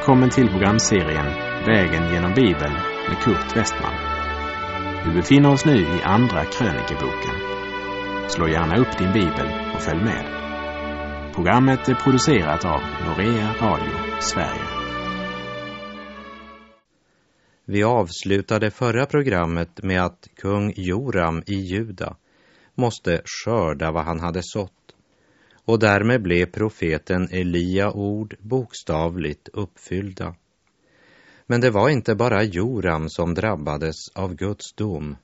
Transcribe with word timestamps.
Välkommen 0.00 0.30
till 0.30 0.48
programserien 0.48 1.26
Vägen 1.66 2.12
genom 2.12 2.34
Bibeln 2.34 2.72
med 3.08 3.18
Kurt 3.22 3.56
Westman. 3.56 3.94
Vi 5.06 5.14
befinner 5.14 5.52
oss 5.52 5.64
nu 5.64 5.76
i 5.76 6.02
Andra 6.02 6.44
krönikeboken. 6.44 7.34
Slå 8.28 8.48
gärna 8.48 8.76
upp 8.76 8.98
din 8.98 9.12
bibel 9.12 9.46
och 9.74 9.80
följ 9.80 10.04
med. 10.04 10.24
Programmet 11.34 11.88
är 11.88 11.94
producerat 11.94 12.64
av 12.64 12.80
Norea 13.06 13.54
Radio 13.60 14.20
Sverige. 14.20 14.64
Vi 17.64 17.84
avslutade 17.84 18.70
förra 18.70 19.06
programmet 19.06 19.82
med 19.82 20.04
att 20.04 20.28
kung 20.36 20.72
Joram 20.76 21.42
i 21.46 21.54
Juda 21.54 22.16
måste 22.74 23.22
skörda 23.24 23.92
vad 23.92 24.04
han 24.04 24.20
hade 24.20 24.40
sått 24.42 24.79
och 25.64 25.78
därmed 25.78 26.22
blev 26.22 26.46
profeten 26.46 27.28
Elia 27.30 27.92
ord 27.92 28.36
bokstavligt 28.38 29.48
uppfyllda. 29.52 30.34
Men 31.46 31.60
det 31.60 31.70
var 31.70 31.88
inte 31.88 32.14
bara 32.14 32.42
Joram 32.42 33.08
som 33.08 33.34
drabbades 33.34 34.08
av 34.14 34.34
Guds 34.34 34.72
dom, 34.72 35.16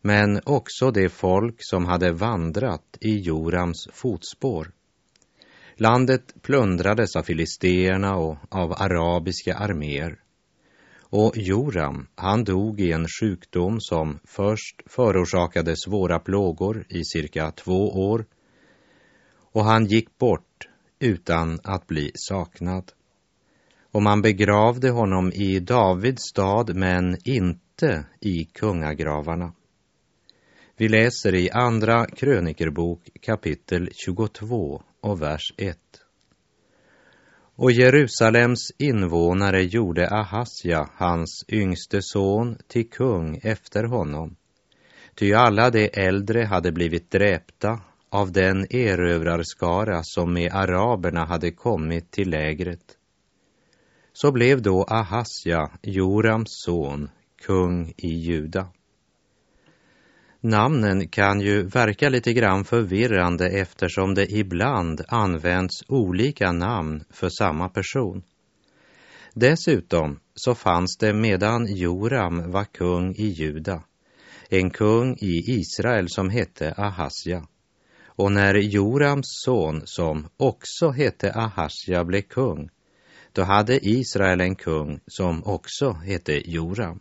men 0.00 0.40
också 0.44 0.90
det 0.90 1.08
folk 1.08 1.56
som 1.58 1.84
hade 1.84 2.12
vandrat 2.12 2.98
i 3.00 3.18
Jorams 3.18 3.88
fotspår. 3.92 4.70
Landet 5.76 6.34
plundrades 6.42 7.16
av 7.16 7.22
filisteerna 7.22 8.16
och 8.16 8.36
av 8.50 8.72
arabiska 8.72 9.54
arméer. 9.54 10.18
Och 11.00 11.32
Joram, 11.36 12.06
han 12.14 12.44
dog 12.44 12.80
i 12.80 12.92
en 12.92 13.06
sjukdom 13.20 13.80
som 13.80 14.18
först 14.24 14.82
förorsakade 14.86 15.76
svåra 15.76 16.18
plågor 16.18 16.84
i 16.88 17.04
cirka 17.04 17.50
två 17.50 18.10
år 18.10 18.24
och 19.56 19.64
han 19.64 19.86
gick 19.86 20.18
bort 20.18 20.68
utan 20.98 21.58
att 21.64 21.86
bli 21.86 22.10
saknad. 22.14 22.92
Och 23.92 24.02
man 24.02 24.22
begravde 24.22 24.90
honom 24.90 25.32
i 25.32 25.60
Davids 25.60 26.22
stad 26.22 26.76
men 26.76 27.16
inte 27.24 28.06
i 28.20 28.44
kungagravarna. 28.44 29.52
Vi 30.76 30.88
läser 30.88 31.34
i 31.34 31.50
Andra 31.50 32.06
krönikerbok 32.06 33.08
kapitel 33.22 33.88
22 33.92 34.82
och 35.00 35.22
vers 35.22 35.54
1. 35.56 35.78
Och 37.54 37.72
Jerusalems 37.72 38.70
invånare 38.78 39.62
gjorde 39.62 40.08
Ahasja, 40.08 40.90
hans 40.94 41.44
yngste 41.48 42.02
son, 42.02 42.58
till 42.68 42.90
kung 42.90 43.40
efter 43.42 43.84
honom. 43.84 44.36
Ty 45.14 45.32
alla 45.32 45.70
de 45.70 45.90
äldre 45.92 46.44
hade 46.44 46.72
blivit 46.72 47.10
dräpta 47.10 47.80
av 48.10 48.32
den 48.32 48.66
erövrarskara 48.70 50.00
som 50.02 50.32
med 50.32 50.52
araberna 50.52 51.24
hade 51.24 51.50
kommit 51.50 52.10
till 52.10 52.30
lägret. 52.30 52.96
Så 54.12 54.32
blev 54.32 54.62
då 54.62 54.84
Ahasja, 54.84 55.70
Jorams 55.82 56.48
son, 56.64 57.10
kung 57.46 57.92
i 57.96 58.08
Juda. 58.08 58.68
Namnen 60.40 61.08
kan 61.08 61.40
ju 61.40 61.62
verka 61.62 62.08
lite 62.08 62.32
grann 62.32 62.64
förvirrande 62.64 63.48
eftersom 63.48 64.14
det 64.14 64.32
ibland 64.32 65.02
används 65.08 65.84
olika 65.88 66.52
namn 66.52 67.04
för 67.10 67.28
samma 67.28 67.68
person. 67.68 68.22
Dessutom 69.34 70.20
så 70.34 70.54
fanns 70.54 70.96
det 70.96 71.12
medan 71.12 71.76
Joram 71.76 72.50
var 72.50 72.64
kung 72.64 73.14
i 73.14 73.26
Juda 73.26 73.82
en 74.48 74.70
kung 74.70 75.16
i 75.20 75.42
Israel 75.46 76.08
som 76.08 76.30
hette 76.30 76.74
Ahasja. 76.76 77.46
Och 78.16 78.32
när 78.32 78.54
Jorams 78.54 79.26
son, 79.44 79.82
som 79.84 80.28
också 80.36 80.90
hette 80.90 81.32
Ahasja, 81.32 82.04
blev 82.04 82.22
kung, 82.22 82.68
då 83.32 83.42
hade 83.42 83.88
Israel 83.88 84.40
en 84.40 84.54
kung 84.54 85.00
som 85.06 85.44
också 85.44 85.92
hette 85.92 86.50
Joram. 86.50 87.00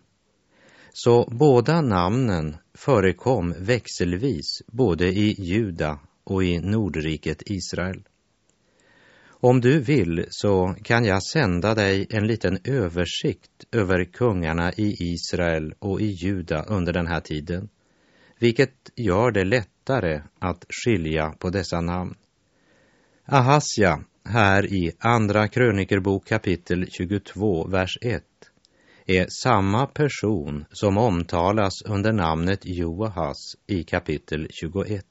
Så 0.93 1.29
båda 1.31 1.81
namnen 1.81 2.57
förekom 2.73 3.53
växelvis 3.59 4.61
både 4.67 5.07
i 5.07 5.35
Juda 5.37 5.99
och 6.23 6.43
i 6.43 6.59
Nordriket 6.59 7.43
Israel. 7.45 8.03
Om 9.27 9.61
du 9.61 9.79
vill 9.79 10.25
så 10.29 10.75
kan 10.83 11.05
jag 11.05 11.23
sända 11.23 11.75
dig 11.75 12.07
en 12.09 12.27
liten 12.27 12.59
översikt 12.63 13.65
över 13.71 14.05
kungarna 14.05 14.73
i 14.73 14.95
Israel 14.99 15.73
och 15.79 16.01
i 16.01 16.05
Juda 16.05 16.63
under 16.63 16.93
den 16.93 17.07
här 17.07 17.21
tiden, 17.21 17.69
vilket 18.45 18.91
gör 18.95 19.31
det 19.31 19.43
lättare 19.43 20.21
att 20.39 20.65
skilja 20.69 21.29
på 21.39 21.49
dessa 21.49 21.81
namn. 21.81 22.15
Ahasja, 23.25 24.03
här 24.25 24.73
i 24.73 24.91
Andra 24.99 25.47
krönikerbok 25.47 26.27
kapitel 26.27 26.87
22, 26.91 27.67
vers 27.67 27.97
1, 28.01 28.23
är 29.05 29.27
samma 29.43 29.87
person 29.87 30.65
som 30.71 30.97
omtalas 30.97 31.81
under 31.85 32.11
namnet 32.11 32.59
Joahas 32.63 33.55
i 33.67 33.83
kapitel 33.83 34.47
21. 34.51 35.05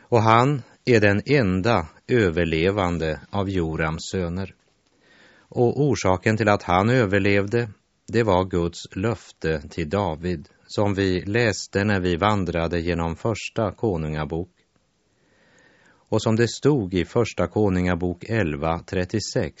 Och 0.00 0.22
han 0.22 0.62
är 0.84 1.00
den 1.00 1.22
enda 1.26 1.86
överlevande 2.08 3.20
av 3.30 3.50
Jorams 3.50 4.10
söner. 4.10 4.54
Och 5.38 5.80
orsaken 5.80 6.36
till 6.36 6.48
att 6.48 6.62
han 6.62 6.90
överlevde, 6.90 7.68
det 8.08 8.22
var 8.22 8.44
Guds 8.44 8.96
löfte 8.96 9.68
till 9.68 9.90
David 9.90 10.48
som 10.66 10.94
vi 10.94 11.20
läste 11.20 11.84
när 11.84 12.00
vi 12.00 12.16
vandrade 12.16 12.80
genom 12.80 13.16
Första 13.16 13.72
Konungabok. 13.72 14.50
Och 16.08 16.22
som 16.22 16.36
det 16.36 16.48
stod 16.48 16.94
i 16.94 17.04
Första 17.04 17.46
Konungabok 17.46 18.24
11.36. 18.24 19.52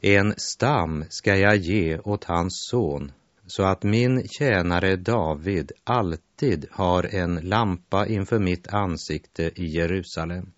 En 0.00 0.34
stam 0.36 1.04
ska 1.08 1.36
jag 1.36 1.56
ge 1.56 1.98
åt 1.98 2.24
hans 2.24 2.68
son 2.70 3.12
så 3.46 3.62
att 3.62 3.82
min 3.82 4.28
tjänare 4.28 4.96
David 4.96 5.72
alltid 5.84 6.66
har 6.70 7.14
en 7.14 7.34
lampa 7.34 8.06
inför 8.06 8.38
mitt 8.38 8.68
ansikte 8.68 9.42
i 9.42 9.66
Jerusalem. 9.66 10.52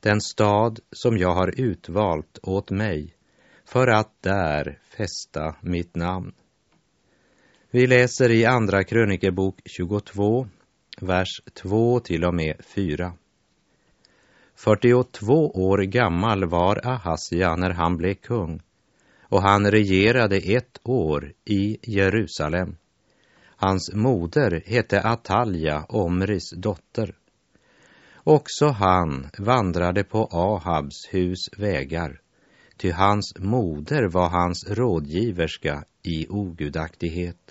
Den 0.00 0.20
stad 0.20 0.80
som 0.92 1.18
jag 1.18 1.34
har 1.34 1.60
utvalt 1.60 2.38
åt 2.42 2.70
mig 2.70 3.14
för 3.64 3.86
att 3.86 4.22
där 4.22 4.78
fästa 4.96 5.56
mitt 5.60 5.94
namn. 5.94 6.32
Vi 7.74 7.86
läser 7.86 8.30
i 8.30 8.44
Andra 8.44 8.84
krönikebok 8.84 9.60
22, 9.64 10.46
vers 11.00 11.40
2 11.54 12.00
till 12.00 12.24
och 12.24 12.34
med 12.34 12.56
4. 12.64 13.12
42 14.54 15.50
år 15.50 15.78
gammal 15.78 16.44
var 16.44 16.86
Ahasja 16.86 17.56
när 17.56 17.70
han 17.70 17.96
blev 17.96 18.14
kung 18.14 18.60
och 19.22 19.42
han 19.42 19.70
regerade 19.70 20.36
ett 20.36 20.80
år 20.82 21.32
i 21.44 21.78
Jerusalem. 21.82 22.76
Hans 23.56 23.92
moder 23.94 24.62
hette 24.66 25.00
Atalja, 25.00 25.84
Omris 25.88 26.50
dotter. 26.56 27.14
Också 28.16 28.66
han 28.66 29.30
vandrade 29.38 30.04
på 30.04 30.28
Ahabs 30.32 31.08
hus 31.10 31.50
vägar, 31.56 32.20
ty 32.76 32.90
hans 32.90 33.34
moder 33.38 34.08
var 34.08 34.28
hans 34.28 34.70
rådgiverska 34.70 35.84
i 36.02 36.26
ogudaktighet. 36.28 37.43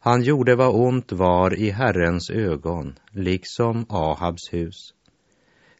Han 0.00 0.22
gjorde 0.22 0.56
vad 0.56 0.74
ont 0.74 1.12
var 1.12 1.54
i 1.54 1.70
Herrens 1.70 2.30
ögon, 2.30 2.98
liksom 3.10 3.86
Ahabs 3.88 4.52
hus. 4.52 4.94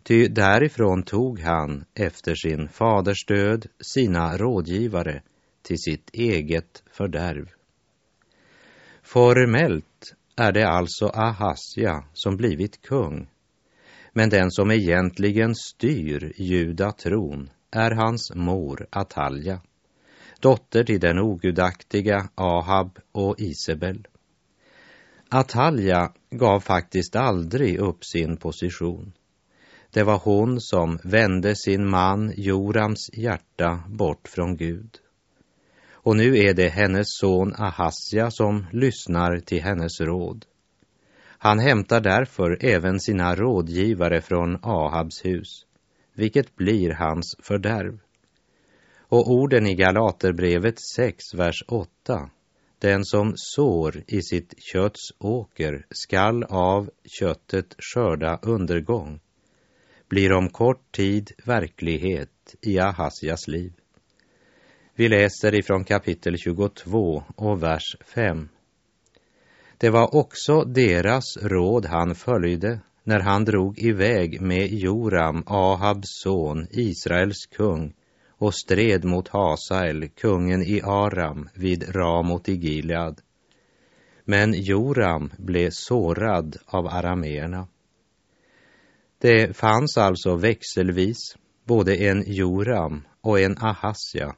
Ty 0.02 0.28
därifrån 0.28 1.02
tog 1.02 1.40
han, 1.40 1.84
efter 1.94 2.34
sin 2.34 2.68
faders 2.68 3.26
död, 3.26 3.66
sina 3.80 4.36
rådgivare 4.36 5.22
till 5.62 5.78
sitt 5.78 6.10
eget 6.12 6.82
fördärv. 6.92 7.48
Formellt 9.02 10.14
är 10.36 10.52
det 10.52 10.68
alltså 10.68 11.06
Ahasja 11.06 12.04
som 12.12 12.36
blivit 12.36 12.82
kung, 12.82 13.28
men 14.12 14.30
den 14.30 14.50
som 14.50 14.70
egentligen 14.70 15.54
styr 15.54 16.32
judatron 16.36 17.50
är 17.70 17.90
hans 17.90 18.32
mor 18.34 18.86
Atalja, 18.90 19.60
dotter 20.40 20.84
till 20.84 21.00
den 21.00 21.18
ogudaktiga 21.18 22.28
Ahab 22.34 22.98
och 23.12 23.34
Isabel. 23.38 24.06
Atalja 25.28 26.12
gav 26.30 26.60
faktiskt 26.60 27.16
aldrig 27.16 27.78
upp 27.78 28.04
sin 28.04 28.36
position. 28.36 29.12
Det 29.90 30.02
var 30.02 30.18
hon 30.18 30.60
som 30.60 30.98
vände 31.04 31.56
sin 31.56 31.88
man 31.90 32.32
Jorams 32.36 33.10
hjärta 33.12 33.82
bort 33.88 34.28
från 34.28 34.56
Gud. 34.56 34.98
Och 35.90 36.16
nu 36.16 36.38
är 36.38 36.54
det 36.54 36.68
hennes 36.68 37.06
son 37.20 37.54
Ahasja 37.58 38.30
som 38.30 38.66
lyssnar 38.72 39.40
till 39.40 39.62
hennes 39.62 40.00
råd. 40.00 40.44
Han 41.38 41.58
hämtar 41.58 42.00
därför 42.00 42.58
även 42.60 43.00
sina 43.00 43.34
rådgivare 43.34 44.20
från 44.20 44.58
Ahabs 44.62 45.24
hus, 45.24 45.66
vilket 46.14 46.56
blir 46.56 46.90
hans 46.90 47.36
fördärv. 47.42 47.98
Och 49.08 49.30
orden 49.30 49.66
i 49.66 49.74
Galaterbrevet 49.74 50.80
6, 50.94 51.34
vers 51.34 51.64
8 51.68 52.30
den 52.78 53.04
som 53.04 53.32
sår 53.36 54.02
i 54.06 54.22
sitt 54.22 54.54
kötts 54.72 55.00
åker 55.18 55.86
skall 55.90 56.44
av 56.44 56.90
köttet 57.18 57.74
skörda 57.78 58.38
undergång, 58.42 59.20
blir 60.08 60.32
om 60.32 60.48
kort 60.48 60.92
tid 60.92 61.30
verklighet 61.44 62.54
i 62.62 62.78
Ahasjas 62.78 63.48
liv. 63.48 63.72
Vi 64.94 65.08
läser 65.08 65.54
ifrån 65.54 65.84
kapitel 65.84 66.36
22 66.38 67.22
och 67.36 67.62
vers 67.62 67.96
5. 68.14 68.48
Det 69.78 69.90
var 69.90 70.14
också 70.14 70.64
deras 70.64 71.36
råd 71.42 71.86
han 71.86 72.14
följde 72.14 72.80
när 73.04 73.20
han 73.20 73.44
drog 73.44 73.78
iväg 73.78 74.40
med 74.40 74.72
Joram, 74.72 75.42
Ahabs 75.46 76.22
son, 76.22 76.66
Israels 76.70 77.46
kung 77.46 77.94
och 78.38 78.54
stred 78.54 79.04
mot 79.04 79.28
Hasael, 79.28 80.08
kungen 80.08 80.62
i 80.62 80.80
Aram, 80.84 81.48
vid 81.54 81.96
Ramot 81.96 82.48
i 82.48 82.54
Gilead. 82.54 83.20
Men 84.24 84.54
Joram 84.54 85.32
blev 85.38 85.70
sårad 85.70 86.56
av 86.66 86.86
arameerna. 86.86 87.68
Det 89.18 89.56
fanns 89.56 89.98
alltså 89.98 90.36
växelvis 90.36 91.36
både 91.64 91.96
en 91.96 92.24
Joram 92.26 93.02
och 93.20 93.40
en 93.40 93.58
Ahasja, 93.58 94.36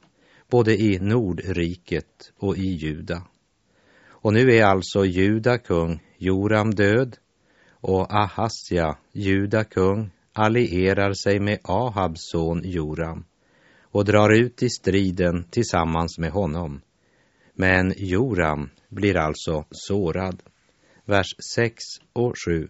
både 0.50 0.80
i 0.80 0.98
Nordriket 0.98 2.32
och 2.38 2.56
i 2.56 2.66
Juda. 2.66 3.22
Och 4.08 4.32
nu 4.32 4.56
är 4.56 4.64
alltså 4.64 5.04
Juda 5.04 5.58
kung 5.58 6.02
Joram 6.18 6.74
död 6.74 7.16
och 7.70 8.14
Ahasja, 8.14 8.98
Juda 9.12 9.64
kung, 9.64 10.10
allierar 10.32 11.12
sig 11.12 11.40
med 11.40 11.58
Ahabs 11.62 12.30
son 12.30 12.62
Joram 12.64 13.24
och 13.90 14.04
drar 14.04 14.30
ut 14.30 14.62
i 14.62 14.68
striden 14.68 15.44
tillsammans 15.50 16.18
med 16.18 16.30
honom. 16.30 16.80
Men 17.54 17.94
Joram 17.96 18.70
blir 18.88 19.16
alltså 19.16 19.64
sårad. 19.70 20.42
Vers 21.04 21.34
6 21.54 21.74
och 22.12 22.34
7. 22.46 22.68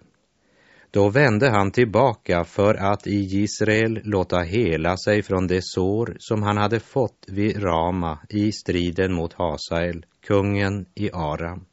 Då 0.91 1.09
vände 1.09 1.51
han 1.51 1.71
tillbaka 1.71 2.45
för 2.45 2.75
att 2.75 3.07
i 3.07 3.43
Israel 3.43 4.01
låta 4.05 4.41
hela 4.41 4.97
sig 4.97 5.23
från 5.23 5.47
det 5.47 5.65
sår 5.65 6.17
som 6.19 6.43
han 6.43 6.57
hade 6.57 6.81
fått 6.81 7.25
vid 7.29 7.63
Rama 7.63 8.19
i 8.29 8.53
striden 8.53 9.13
mot 9.13 9.33
Hasael, 9.33 10.07
kungen 10.27 10.87
i 10.95 11.11
Aram. 11.13 11.65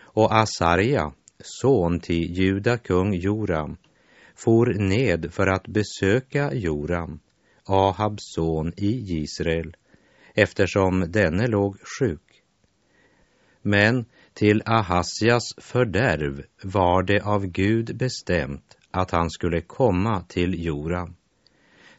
Och 0.00 0.34
Asarja, 0.34 1.12
son 1.38 2.00
till 2.00 2.38
Juda 2.38 2.78
kung 2.78 3.14
Joram, 3.14 3.76
for 4.34 4.66
ned 4.66 5.32
för 5.32 5.46
att 5.46 5.66
besöka 5.68 6.54
Joram, 6.54 7.20
Ahabs 7.70 8.22
son 8.34 8.72
i 8.76 9.20
Israel, 9.22 9.76
eftersom 10.34 11.04
denne 11.12 11.46
låg 11.46 11.76
sjuk. 11.98 12.42
Men 13.62 14.04
till 14.34 14.62
Ahasjas 14.66 15.54
fördärv 15.58 16.42
var 16.62 17.02
det 17.02 17.20
av 17.20 17.46
Gud 17.46 17.96
bestämt 17.96 18.76
att 18.90 19.10
han 19.10 19.30
skulle 19.30 19.60
komma 19.60 20.22
till 20.28 20.64
Joram. 20.64 21.14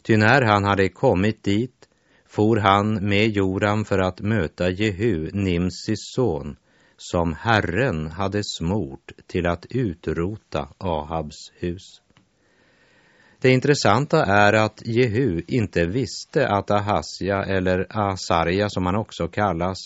Ty 0.03 0.17
när 0.17 0.41
han 0.41 0.63
hade 0.63 0.89
kommit 0.89 1.43
dit 1.43 1.87
for 2.31 2.57
han 2.57 2.93
med 3.09 3.29
Joram 3.29 3.85
för 3.85 3.99
att 3.99 4.21
möta 4.21 4.69
Jehu, 4.69 5.29
Nimsis 5.33 5.99
son, 6.15 6.55
som 6.97 7.33
Herren 7.33 8.07
hade 8.07 8.43
smort 8.43 9.11
till 9.27 9.47
att 9.47 9.65
utrota 9.69 10.69
Ahabs 10.77 11.51
hus. 11.59 12.01
Det 13.41 13.49
intressanta 13.49 14.25
är 14.25 14.53
att 14.53 14.81
Jehu 14.85 15.41
inte 15.47 15.85
visste 15.85 16.47
att 16.47 16.71
Ahasja, 16.71 17.43
eller 17.43 17.87
Asarja 17.89 18.69
som 18.69 18.85
han 18.85 18.95
också 18.95 19.27
kallas, 19.27 19.77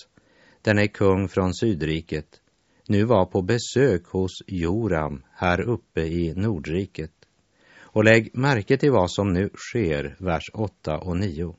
den 0.62 0.80
är 0.80 0.88
kung 0.88 1.28
från 1.28 1.54
Sydriket, 1.54 2.26
nu 2.88 3.04
var 3.04 3.26
på 3.26 3.42
besök 3.42 4.06
hos 4.06 4.32
Joram 4.48 5.24
här 5.34 5.62
uppe 5.62 6.02
i 6.02 6.34
Nordriket. 6.36 7.12
Och 7.80 8.04
lägg 8.04 8.36
märke 8.38 8.78
till 8.78 8.92
vad 8.92 9.12
som 9.12 9.34
nu 9.34 9.50
sker, 9.56 10.16
vers 10.20 10.50
8 10.54 10.98
och 10.98 11.18
9. 11.18 11.56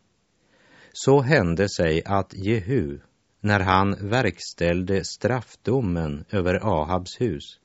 Så 0.92 1.20
hände 1.20 1.68
sig 1.68 2.02
att 2.04 2.34
Jehu, 2.34 2.98
när 3.40 3.60
han 3.60 4.08
verkställde 4.08 5.04
straffdomen 5.04 6.24
över 6.30 6.54
Ahabs 6.54 7.20
hus, 7.20 7.60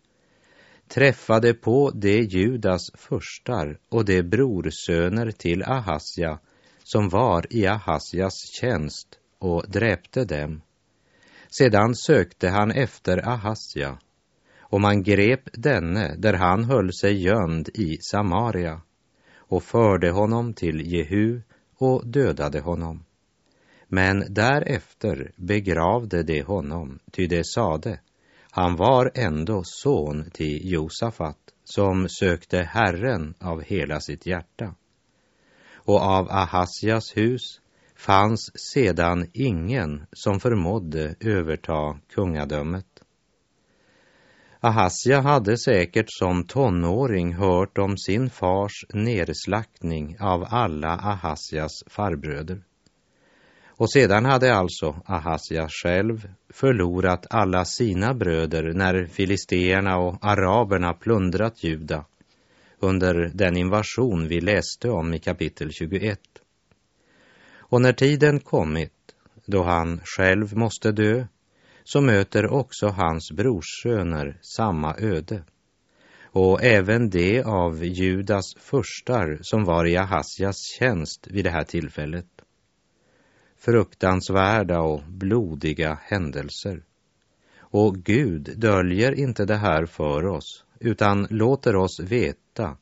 träffade 0.94 1.54
på 1.54 1.92
de 1.94 2.22
Judas 2.22 2.82
förstar 2.94 3.80
och 3.90 4.06
de 4.06 4.24
brorsöner 4.24 5.32
till 5.32 5.64
Ahasja 5.64 6.40
som 6.84 7.10
var 7.10 7.46
i 7.50 7.68
Ahasjas 7.68 8.34
tjänst 8.60 9.08
och 9.40 9.66
dräpte 9.70 10.26
dem 10.26 10.62
sedan 11.58 11.96
sökte 11.96 12.50
han 12.50 12.72
efter 12.72 13.30
Ahasja 13.30 13.98
och 14.60 14.82
man 14.82 15.04
grep 15.04 15.50
denne 15.54 16.16
där 16.18 16.34
han 16.34 16.64
höll 16.64 16.94
sig 16.94 17.24
gömd 17.24 17.70
i 17.74 17.98
Samaria 18.12 18.82
och 19.36 19.64
förde 19.64 20.12
honom 20.12 20.54
till 20.54 20.94
Jehu 20.94 21.42
och 21.78 22.08
dödade 22.08 22.60
honom. 22.60 23.04
Men 23.88 24.26
därefter 24.30 25.32
begravde 25.36 26.24
de 26.24 26.42
honom, 26.42 27.00
ty 27.12 27.28
de 27.28 27.44
sade, 27.44 28.00
han 28.52 28.76
var 28.76 29.12
ändå 29.16 29.62
son 29.64 30.30
till 30.34 30.72
Josafat, 30.72 31.38
som 31.64 32.10
sökte 32.10 32.58
Herren 32.58 33.34
av 33.40 33.62
hela 33.62 34.00
sitt 34.00 34.26
hjärta. 34.26 34.76
Och 35.74 36.02
av 36.02 36.32
Ahasjas 36.32 37.18
hus 37.18 37.42
fanns 37.96 38.52
sedan 38.74 39.28
ingen 39.34 40.06
som 40.12 40.40
förmådde 40.40 41.16
överta 41.20 42.00
kungadömet. 42.14 42.86
Ahasja 44.60 45.22
hade 45.22 45.58
säkert 45.58 46.06
som 46.08 46.44
tonåring 46.44 47.34
hört 47.34 47.78
om 47.78 47.98
sin 47.98 48.30
fars 48.30 48.86
nerslaktning 48.94 50.18
av 50.20 50.46
alla 50.50 50.90
Ahasjas 50.90 51.84
farbröder. 51.88 52.64
Och 53.82 53.92
sedan 53.92 54.26
hade 54.26 54.54
alltså 54.54 55.02
Ahasja 55.06 55.68
själv 55.70 56.30
förlorat 56.50 57.26
alla 57.30 57.66
sina 57.66 58.14
bröder 58.14 58.74
när 58.74 59.06
filisteerna 59.06 59.98
och 59.98 60.18
araberna 60.22 60.94
plundrat 60.94 61.64
Juda 61.64 62.06
under 62.80 63.32
den 63.34 63.58
invasion 63.58 64.28
vi 64.28 64.42
läste 64.42 64.90
om 64.90 65.14
i 65.14 65.20
kapitel 65.20 65.72
21. 65.72 66.20
Och 67.58 67.82
när 67.82 67.94
tiden 67.94 68.40
kommit 68.40 68.94
då 69.46 69.64
han 69.64 70.02
själv 70.04 70.58
måste 70.58 70.92
dö 70.92 71.26
så 71.84 72.02
möter 72.02 72.54
också 72.54 72.88
hans 72.88 73.32
brorssöner 73.32 74.40
samma 74.42 74.96
öde. 74.98 75.44
Och 76.24 76.64
även 76.64 77.10
det 77.10 77.44
av 77.44 77.86
Judas 77.86 78.56
förstar 78.60 79.40
som 79.42 79.64
var 79.64 79.86
i 79.86 79.98
Ahasjas 79.98 80.58
tjänst 80.80 81.28
vid 81.32 81.46
det 81.46 81.52
här 81.52 81.64
tillfället. 81.64 82.28
Fruktansvärda 83.62 84.82
och 84.82 85.02
blodiga 85.08 86.00
händelser. 86.04 86.84
Och 87.60 87.96
Gud 87.96 88.54
döljer 88.58 89.20
inte 89.20 89.46
det 89.46 89.58
här 89.58 89.86
för 89.86 90.26
oss 90.26 90.66
utan 90.80 91.28
låter 91.30 91.76
oss 91.76 92.00
veta 92.00 92.78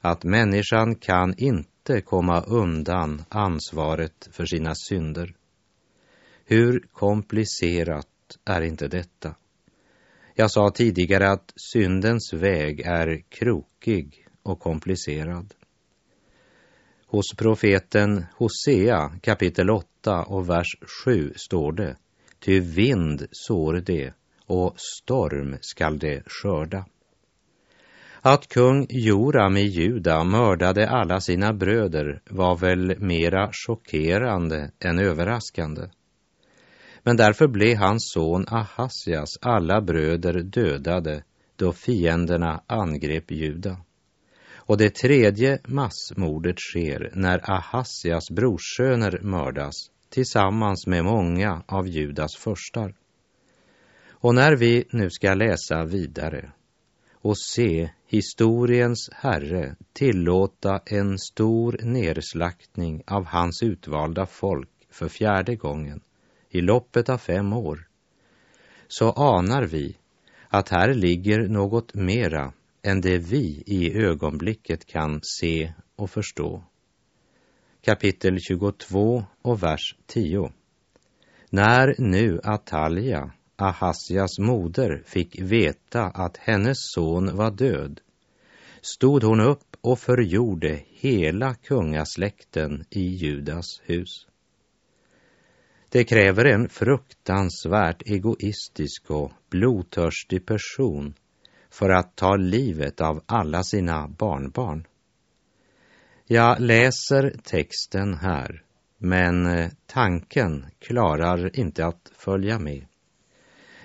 att 0.00 0.24
människan 0.24 0.94
kan 0.94 1.34
inte 1.36 2.00
komma 2.00 2.40
undan 2.40 3.22
ansvaret 3.28 4.28
för 4.32 4.46
sina 4.46 4.74
synder. 4.74 5.34
Hur 6.44 6.86
komplicerat 6.92 8.06
är 8.44 8.60
inte 8.60 8.88
detta? 8.88 9.34
Jag 10.34 10.50
sa 10.50 10.70
tidigare 10.70 11.30
att 11.30 11.52
syndens 11.72 12.32
väg 12.32 12.80
är 12.80 13.22
krokig 13.28 14.26
och 14.42 14.60
komplicerad. 14.60 15.54
Hos 17.10 17.34
profeten 17.36 18.24
Hosea 18.36 19.10
kapitel 19.22 19.70
8 19.70 20.22
och 20.22 20.48
vers 20.48 20.76
7 21.04 21.32
står 21.36 21.72
det 21.72 21.96
Ty 22.38 22.60
vind 22.60 23.26
sår 23.30 23.82
det 23.86 24.12
och 24.46 24.74
storm 24.76 25.56
skall 25.60 25.98
det 25.98 26.22
skörda. 26.26 26.86
Att 28.20 28.48
kung 28.48 28.86
Joram 28.88 29.56
i 29.56 29.62
Juda 29.62 30.24
mördade 30.24 30.90
alla 30.90 31.20
sina 31.20 31.52
bröder 31.52 32.22
var 32.30 32.56
väl 32.56 32.98
mera 32.98 33.50
chockerande 33.52 34.70
än 34.80 34.98
överraskande. 34.98 35.82
Men 37.02 37.16
därför 37.16 37.46
blev 37.46 37.76
hans 37.76 38.12
son 38.14 38.44
Ahasjas 38.48 39.38
alla 39.40 39.80
bröder 39.80 40.42
dödade 40.42 41.24
då 41.56 41.72
fienderna 41.72 42.62
angrep 42.66 43.30
Juda. 43.30 43.76
Och 44.70 44.76
det 44.76 44.94
tredje 44.94 45.58
massmordet 45.64 46.58
sker 46.58 47.10
när 47.14 47.50
Ahasias 47.50 48.30
brorsöner 48.30 49.20
mördas 49.22 49.74
tillsammans 50.08 50.86
med 50.86 51.04
många 51.04 51.62
av 51.66 51.88
Judas 51.88 52.36
förstar. 52.36 52.94
Och 54.10 54.34
när 54.34 54.56
vi 54.56 54.84
nu 54.90 55.10
ska 55.10 55.34
läsa 55.34 55.84
vidare 55.84 56.52
och 57.12 57.38
se 57.38 57.90
historiens 58.06 59.10
Herre 59.12 59.76
tillåta 59.92 60.80
en 60.86 61.18
stor 61.18 61.80
nerslaktning 61.82 63.02
av 63.06 63.24
hans 63.24 63.62
utvalda 63.62 64.26
folk 64.26 64.70
för 64.90 65.08
fjärde 65.08 65.56
gången 65.56 66.00
i 66.50 66.60
loppet 66.60 67.08
av 67.08 67.18
fem 67.18 67.52
år, 67.52 67.88
så 68.88 69.10
anar 69.12 69.62
vi 69.62 69.96
att 70.48 70.68
här 70.68 70.94
ligger 70.94 71.48
något 71.48 71.94
mera 71.94 72.52
än 72.82 73.00
det 73.00 73.18
vi 73.18 73.62
i 73.66 73.98
ögonblicket 73.98 74.86
kan 74.86 75.20
se 75.22 75.72
och 75.96 76.10
förstå. 76.10 76.64
Kapitel 77.82 78.38
22 78.40 79.24
och 79.42 79.62
vers 79.62 79.96
10. 80.06 80.52
När 81.50 81.94
nu 81.98 82.40
Atalja, 82.44 83.32
Ahasjas 83.56 84.38
moder, 84.38 85.02
fick 85.06 85.40
veta 85.40 86.02
att 86.04 86.36
hennes 86.36 86.76
son 86.94 87.36
var 87.36 87.50
död 87.50 88.00
stod 88.82 89.22
hon 89.22 89.40
upp 89.40 89.76
och 89.80 89.98
förgjorde 89.98 90.82
hela 90.86 91.54
kungasläkten 91.54 92.84
i 92.90 93.02
Judas 93.02 93.80
hus. 93.84 94.26
Det 95.88 96.04
kräver 96.04 96.44
en 96.44 96.68
fruktansvärt 96.68 98.02
egoistisk 98.06 99.10
och 99.10 99.32
blodtörstig 99.50 100.46
person 100.46 101.14
för 101.70 101.88
att 101.90 102.16
ta 102.16 102.36
livet 102.36 103.00
av 103.00 103.22
alla 103.26 103.62
sina 103.62 104.08
barnbarn. 104.08 104.86
Jag 106.26 106.60
läser 106.60 107.34
texten 107.44 108.14
här, 108.14 108.62
men 108.98 109.46
eh, 109.46 109.70
tanken 109.86 110.66
klarar 110.78 111.58
inte 111.58 111.86
att 111.86 112.12
följa 112.16 112.58
med. 112.58 112.86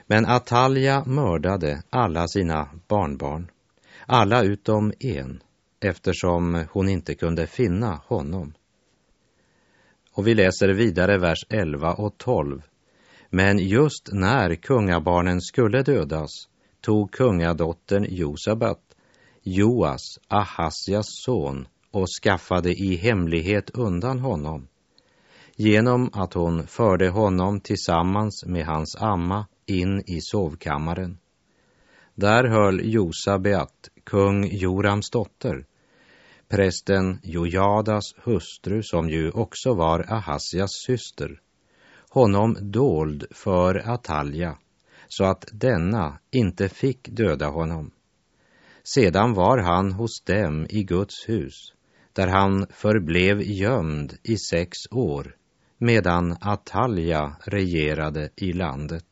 Men 0.08 0.25
Atalja 0.25 1.04
mördade 1.06 1.84
alla 1.89 2.27
sina 2.27 2.70
barnbarn, 2.88 3.51
alla 4.06 4.44
utom 4.44 4.94
en, 5.00 5.44
eftersom 5.80 6.65
hon 6.72 6.89
inte 6.89 7.15
kunde 7.15 7.48
finna 7.48 8.01
honom. 8.06 8.54
Och 10.12 10.27
vi 10.27 10.34
läser 10.34 10.70
vidare 10.70 11.18
vers 11.18 11.46
11 11.50 11.94
och 11.94 12.18
12. 12.18 12.62
Men 13.30 13.58
just 13.60 14.10
när 14.12 14.56
kungabarnen 14.56 15.42
skulle 15.42 15.84
dödas 15.84 16.30
tog 16.86 17.12
kungadottern 17.12 18.06
Josabat, 18.10 18.82
Joas, 19.44 20.20
Ahasjas 20.27 21.06
son, 21.25 21.68
och 21.92 22.08
skaffade 22.24 22.74
i 22.74 22.96
hemlighet 22.96 23.70
undan 23.70 24.20
honom 24.20 24.68
genom 25.56 26.10
att 26.13 26.34
hon 26.34 26.68
förde 26.68 27.10
honom 27.10 27.60
tillsammans 27.60 28.46
med 28.46 28.65
hans 28.65 28.96
amma 29.00 29.48
in 29.65 30.04
i 30.08 30.22
sovkammaren. 30.22 31.18
Där 32.15 32.44
höll 32.44 32.94
Josabeat, 32.94 33.89
kung 34.04 34.48
Jorams 34.48 35.10
dotter, 35.10 35.65
prästen 36.48 37.20
Jojadas 37.24 38.15
hustru, 38.24 38.84
som 38.84 39.10
ju 39.10 39.32
också 39.32 39.74
var 39.74 40.06
Ahasjas 40.10 40.72
syster, 40.88 41.42
honom 42.10 42.58
dold 42.62 43.25
för 43.32 43.89
Atalja, 43.89 44.58
så 45.08 45.24
att 45.24 45.46
denna 45.52 46.20
inte 46.32 46.70
fick 46.70 47.10
döda 47.10 47.48
honom. 47.48 47.92
Sedan 48.84 49.34
var 49.34 49.58
han 49.58 49.92
hos 49.92 50.22
dem 50.22 50.68
i 50.70 50.84
Guds 50.84 51.30
hus, 51.30 51.74
där 52.14 52.28
han 52.28 52.68
förblev 52.70 53.42
gömd 53.42 54.18
i 54.24 54.38
sex 54.38 54.78
år, 54.92 55.36
medan 55.78 56.38
Atalja 56.42 57.36
regerade 57.46 58.30
i 58.36 58.54
landet. 58.54 59.06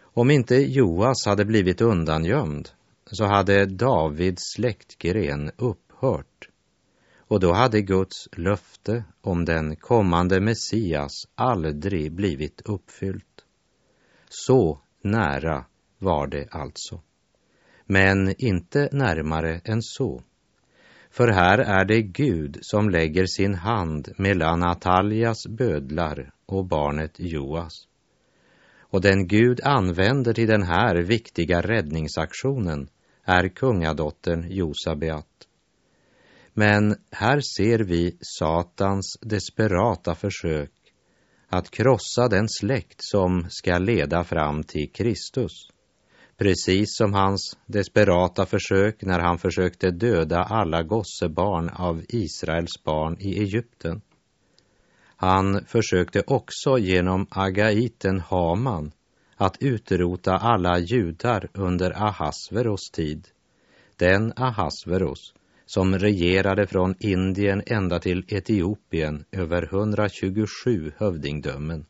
Om 0.00 0.30
inte 0.30 0.54
Joas 0.54 1.26
hade 1.26 1.44
blivit 1.44 1.80
undangömd 1.80 2.68
så 3.10 3.24
hade 3.24 3.66
Davids 3.66 4.42
släktgren 4.56 5.50
upphört 5.56 6.48
och 7.28 7.40
då 7.40 7.52
hade 7.52 7.82
Guds 7.82 8.28
löfte 8.32 9.04
om 9.20 9.44
den 9.44 9.76
kommande 9.76 10.40
Messias 10.40 11.12
aldrig 11.34 12.12
blivit 12.12 12.60
uppfyllt. 12.64 13.27
Så 14.30 14.80
nära 15.02 15.64
var 15.98 16.26
det 16.26 16.48
alltså. 16.50 17.02
Men 17.86 18.34
inte 18.38 18.88
närmare 18.92 19.60
än 19.64 19.82
så. 19.82 20.22
För 21.10 21.28
här 21.28 21.58
är 21.58 21.84
det 21.84 22.02
Gud 22.02 22.58
som 22.60 22.90
lägger 22.90 23.26
sin 23.26 23.54
hand 23.54 24.08
mellan 24.16 24.62
Ataljas 24.62 25.46
bödlar 25.46 26.32
och 26.46 26.64
barnet 26.64 27.14
Joas. 27.16 27.72
Och 28.80 29.00
den 29.00 29.26
Gud 29.26 29.60
använder 29.64 30.32
till 30.32 30.48
den 30.48 30.62
här 30.62 30.96
viktiga 30.96 31.60
räddningsaktionen 31.60 32.88
är 33.24 33.48
kungadottern 33.48 34.46
Josabeat. 34.50 35.48
Men 36.54 36.96
här 37.10 37.40
ser 37.40 37.78
vi 37.78 38.18
Satans 38.38 39.18
desperata 39.20 40.14
försök 40.14 40.70
att 41.48 41.70
krossa 41.70 42.28
den 42.28 42.48
släkt 42.48 42.96
som 42.98 43.46
ska 43.50 43.78
leda 43.78 44.24
fram 44.24 44.62
till 44.62 44.92
Kristus. 44.92 45.52
Precis 46.36 46.96
som 46.96 47.14
hans 47.14 47.56
desperata 47.66 48.46
försök 48.46 49.02
när 49.02 49.20
han 49.20 49.38
försökte 49.38 49.90
döda 49.90 50.42
alla 50.42 50.82
gossebarn 50.82 51.68
av 51.68 52.02
Israels 52.08 52.84
barn 52.84 53.16
i 53.20 53.38
Egypten. 53.38 54.00
Han 55.16 55.64
försökte 55.66 56.22
också 56.26 56.78
genom 56.78 57.26
agaiten 57.30 58.20
Haman 58.20 58.92
att 59.36 59.56
utrota 59.60 60.32
alla 60.36 60.78
judar 60.78 61.48
under 61.54 62.02
Ahasveros 62.02 62.90
tid. 62.90 63.28
Den 63.96 64.32
Ahasveros 64.36 65.34
som 65.70 65.98
regerade 65.98 66.66
från 66.66 66.94
Indien 66.98 67.62
ända 67.66 67.98
till 67.98 68.24
Etiopien 68.28 69.24
över 69.32 69.62
127 69.62 70.92
hövdingdömen, 70.96 71.86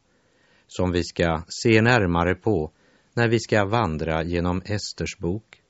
som 0.66 0.92
vi 0.92 1.04
ska 1.04 1.42
se 1.48 1.82
närmare 1.82 2.34
på 2.34 2.72
när 3.14 3.28
vi 3.28 3.40
ska 3.40 3.64
vandra 3.64 4.22
genom 4.22 4.62
Esters 4.64 5.18
bok. 5.18 5.62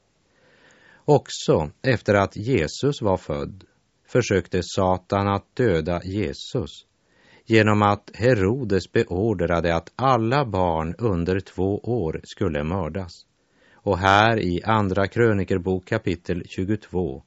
Också 1.04 1.70
efter 1.82 2.14
att 2.14 2.36
Jesus 2.36 3.02
var 3.02 3.16
född 3.16 3.64
försökte 4.06 4.60
Satan 4.62 5.28
att 5.28 5.56
döda 5.56 6.00
Jesus 6.04 6.86
genom 7.46 7.82
att 7.82 8.10
Herodes 8.14 8.92
beordrade 8.92 9.76
att 9.76 9.92
alla 9.96 10.44
barn 10.44 10.94
under 10.98 11.40
två 11.40 11.78
år 11.78 12.20
skulle 12.24 12.64
mördas. 12.64 13.12
Och 13.72 13.98
här 13.98 14.38
i 14.38 14.62
Andra 14.64 15.06
krönikerbok 15.06 15.84
kapitel 15.84 16.42
22 16.46 17.22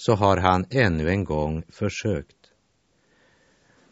så 0.00 0.14
har 0.14 0.36
han 0.36 0.64
ännu 0.70 1.08
en 1.08 1.24
gång 1.24 1.62
försökt. 1.68 2.36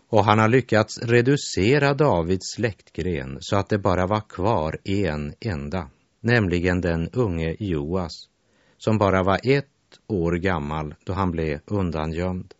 Och 0.08 0.24
han 0.24 0.38
har 0.38 0.48
lyckats 0.48 0.98
reducera 1.02 1.94
Davids 1.94 2.52
släktgren 2.54 3.38
så 3.40 3.56
att 3.56 3.68
det 3.68 3.78
bara 3.78 4.06
var 4.06 4.20
kvar 4.28 4.78
en 4.84 5.34
enda, 5.40 5.90
nämligen 6.20 6.80
den 6.80 7.08
unge 7.12 7.56
Joas, 7.58 8.28
som 8.78 8.98
bara 8.98 9.22
var 9.22 9.40
ett 9.42 9.66
år 10.06 10.32
gammal 10.32 10.94
då 11.04 11.12
han 11.12 11.30
blev 11.30 11.60
undangömd. 11.66 12.54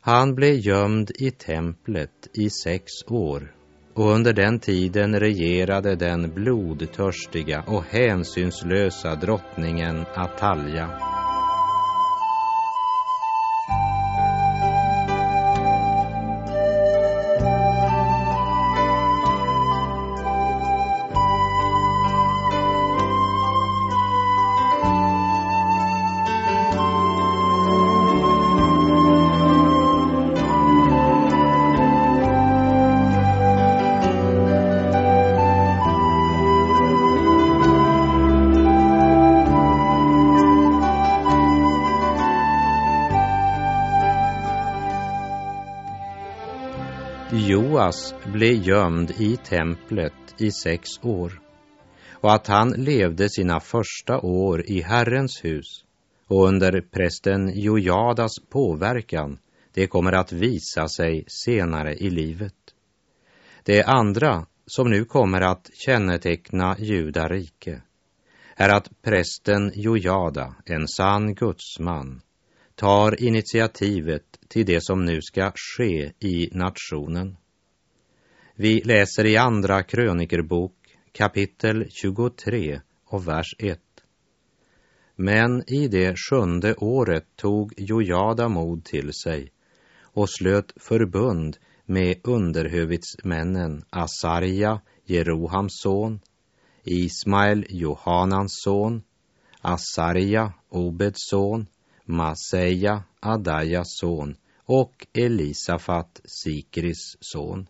Han 0.00 0.34
blev 0.34 0.54
gömd 0.54 1.10
i 1.18 1.30
templet 1.30 2.28
i 2.32 2.50
sex 2.50 2.92
år 3.06 3.54
och 3.94 4.10
under 4.10 4.32
den 4.32 4.58
tiden 4.58 5.20
regerade 5.20 5.96
den 5.96 6.34
blodtörstiga 6.34 7.64
och 7.66 7.84
hänsynslösa 7.84 9.14
drottningen 9.14 10.04
Atalja 10.14 11.13
Joas 47.84 48.14
blev 48.32 48.62
gömd 48.62 49.10
i 49.10 49.36
templet 49.36 50.12
i 50.38 50.50
sex 50.50 50.90
år 51.02 51.40
och 52.10 52.34
att 52.34 52.46
han 52.46 52.70
levde 52.70 53.28
sina 53.28 53.60
första 53.60 54.20
år 54.20 54.62
i 54.66 54.80
Herrens 54.80 55.44
hus 55.44 55.84
och 56.26 56.48
under 56.48 56.80
prästen 56.80 57.60
Jojadas 57.60 58.32
påverkan, 58.50 59.38
det 59.74 59.86
kommer 59.86 60.12
att 60.12 60.32
visa 60.32 60.88
sig 60.88 61.24
senare 61.26 61.94
i 61.94 62.10
livet. 62.10 62.54
Det 63.62 63.82
andra 63.82 64.46
som 64.66 64.90
nu 64.90 65.04
kommer 65.04 65.40
att 65.40 65.70
känneteckna 65.74 66.76
Judarike 66.78 67.82
är 68.56 68.68
att 68.68 69.02
prästen 69.02 69.72
Jojada, 69.74 70.54
en 70.64 70.88
sann 70.88 71.34
gudsman, 71.34 72.20
tar 72.74 73.22
initiativet 73.22 74.24
till 74.48 74.66
det 74.66 74.84
som 74.84 75.04
nu 75.04 75.22
ska 75.22 75.52
ske 75.54 76.12
i 76.20 76.48
nationen. 76.52 77.36
Vi 78.56 78.80
läser 78.84 79.26
i 79.26 79.36
Andra 79.36 79.82
krönikerbok 79.82 80.96
kapitel 81.12 81.86
23 81.90 82.80
och 83.04 83.28
vers 83.28 83.54
1. 83.58 83.80
Men 85.16 85.70
i 85.70 85.88
det 85.88 86.16
sjunde 86.18 86.74
året 86.74 87.26
tog 87.36 87.74
Jojada 87.76 88.48
mod 88.48 88.84
till 88.84 89.12
sig 89.12 89.52
och 90.02 90.30
slöt 90.30 90.72
förbund 90.76 91.56
med 91.86 92.16
underhövitsmännen 92.24 93.84
Asarja, 93.90 94.80
Jerohams 95.04 95.80
son, 95.82 96.20
Ismael, 96.84 97.66
Johanans 97.68 98.62
son, 98.64 99.02
Asarja, 99.60 100.52
Obeds 100.68 101.28
son, 101.30 101.66
Maseja, 102.04 103.02
Adajas 103.20 103.98
son 104.00 104.36
och 104.64 105.06
Elisafat, 105.12 106.20
Sikris 106.24 107.16
son. 107.20 107.66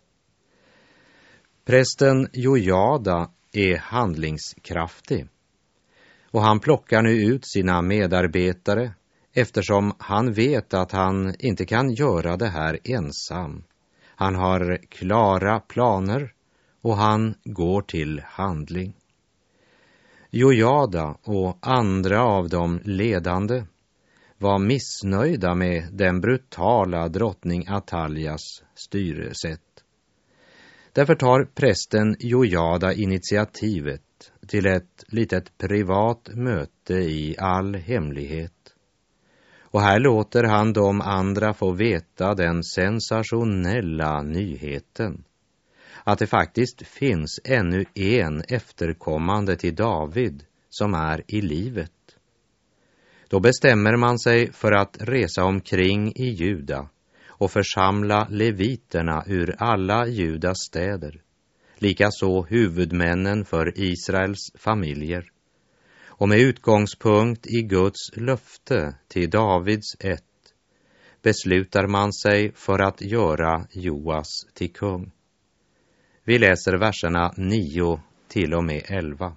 Prästen 1.65 2.27
Jojada 2.33 3.29
är 3.51 3.77
handlingskraftig 3.77 5.27
och 6.31 6.41
han 6.41 6.59
plockar 6.59 7.01
nu 7.01 7.11
ut 7.11 7.47
sina 7.47 7.81
medarbetare 7.81 8.93
eftersom 9.33 9.93
han 9.99 10.33
vet 10.33 10.73
att 10.73 10.91
han 10.91 11.35
inte 11.39 11.65
kan 11.65 11.93
göra 11.93 12.37
det 12.37 12.47
här 12.47 12.79
ensam. 12.83 13.63
Han 14.15 14.35
har 14.35 14.77
klara 14.89 15.59
planer 15.59 16.33
och 16.81 16.97
han 16.97 17.35
går 17.43 17.81
till 17.81 18.21
handling. 18.25 18.93
Jojada 20.29 21.17
och 21.23 21.57
andra 21.61 22.23
av 22.23 22.49
de 22.49 22.79
ledande 22.83 23.63
var 24.37 24.59
missnöjda 24.59 25.55
med 25.55 25.87
den 25.91 26.21
brutala 26.21 27.09
drottning 27.09 27.67
Ataljas 27.67 28.63
styresätt. 28.75 29.84
Därför 30.95 31.15
tar 31.15 31.45
prästen 31.55 32.15
Jojada 32.19 32.93
initiativet 32.93 34.01
till 34.47 34.65
ett 34.65 35.03
litet 35.07 35.57
privat 35.57 36.29
möte 36.33 36.93
i 36.93 37.35
all 37.39 37.75
hemlighet. 37.75 38.75
Och 39.59 39.81
här 39.81 39.99
låter 39.99 40.43
han 40.43 40.73
de 40.73 41.01
andra 41.01 41.53
få 41.53 41.71
veta 41.71 42.35
den 42.35 42.63
sensationella 42.63 44.21
nyheten 44.21 45.23
att 46.03 46.19
det 46.19 46.27
faktiskt 46.27 46.87
finns 46.87 47.39
ännu 47.43 47.85
en 47.93 48.41
efterkommande 48.41 49.55
till 49.55 49.75
David 49.75 50.43
som 50.69 50.93
är 50.93 51.23
i 51.27 51.41
livet. 51.41 51.91
Då 53.27 53.39
bestämmer 53.39 53.97
man 53.97 54.19
sig 54.19 54.51
för 54.51 54.71
att 54.71 54.97
resa 54.99 55.43
omkring 55.43 56.11
i 56.15 56.29
Juda 56.29 56.89
och 57.37 57.51
församla 57.51 58.27
leviterna 58.29 59.23
ur 59.27 59.55
alla 59.57 60.07
Judas 60.07 60.57
städer, 60.67 61.21
likaså 61.77 62.41
huvudmännen 62.49 63.45
för 63.45 63.79
Israels 63.79 64.51
familjer. 64.55 65.31
Och 66.07 66.29
med 66.29 66.39
utgångspunkt 66.39 67.47
i 67.47 67.61
Guds 67.61 68.17
löfte 68.17 68.95
till 69.07 69.29
Davids 69.29 69.95
ett 69.99 70.23
beslutar 71.21 71.87
man 71.87 72.13
sig 72.13 72.51
för 72.55 72.79
att 72.79 73.01
göra 73.01 73.67
Joas 73.71 74.27
till 74.53 74.73
kung. 74.73 75.11
Vi 76.23 76.39
läser 76.39 76.77
verserna 76.77 77.33
9 77.37 78.01
till 78.27 78.53
och 78.53 78.63
med 78.63 78.81
11. 78.85 79.35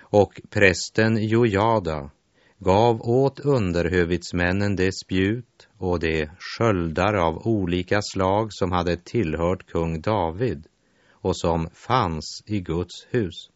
Och 0.00 0.40
prästen 0.50 1.28
Jojada 1.28 2.10
gav 2.58 3.00
åt 3.02 3.40
underhövitsmännen 3.40 4.76
det 4.76 4.92
spjut 4.92 5.68
och 5.78 6.00
de 6.00 6.28
sköldar 6.38 7.14
av 7.14 7.46
olika 7.46 8.00
slag 8.02 8.48
som 8.52 8.72
hade 8.72 8.96
tillhört 8.96 9.66
kung 9.66 10.00
David 10.00 10.66
och 11.10 11.36
som 11.36 11.70
fanns 11.72 12.42
i 12.46 12.60
Guds 12.60 13.06
hus. 13.10 13.50